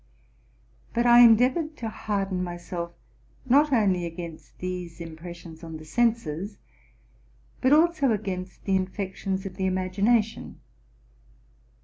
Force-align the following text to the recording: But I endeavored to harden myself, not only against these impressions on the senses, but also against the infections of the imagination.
But 0.95 1.05
I 1.05 1.19
endeavored 1.19 1.77
to 1.77 1.89
harden 1.89 2.43
myself, 2.43 2.93
not 3.45 3.71
only 3.71 4.03
against 4.07 4.57
these 4.57 4.99
impressions 4.99 5.63
on 5.63 5.77
the 5.77 5.85
senses, 5.85 6.57
but 7.61 7.71
also 7.71 8.11
against 8.11 8.63
the 8.65 8.75
infections 8.75 9.45
of 9.45 9.57
the 9.57 9.67
imagination. 9.67 10.59